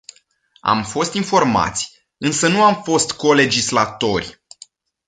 [0.61, 4.41] Am fost informați, însă nu am fost co-legislatori.